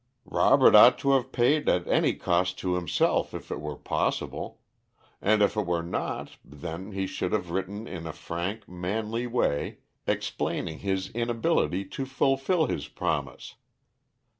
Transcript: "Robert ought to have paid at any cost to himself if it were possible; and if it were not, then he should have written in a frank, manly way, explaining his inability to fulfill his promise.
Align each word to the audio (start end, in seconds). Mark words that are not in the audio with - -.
"Robert 0.25 0.73
ought 0.75 0.97
to 0.97 1.11
have 1.11 1.31
paid 1.31 1.69
at 1.69 1.87
any 1.87 2.15
cost 2.15 2.57
to 2.57 2.73
himself 2.73 3.35
if 3.35 3.51
it 3.51 3.59
were 3.61 3.75
possible; 3.75 4.59
and 5.21 5.43
if 5.43 5.55
it 5.55 5.67
were 5.67 5.83
not, 5.83 6.37
then 6.43 6.91
he 6.93 7.05
should 7.05 7.31
have 7.33 7.51
written 7.51 7.87
in 7.87 8.07
a 8.07 8.11
frank, 8.11 8.67
manly 8.67 9.27
way, 9.27 9.77
explaining 10.07 10.79
his 10.79 11.11
inability 11.11 11.85
to 11.85 12.07
fulfill 12.07 12.65
his 12.65 12.87
promise. 12.87 13.57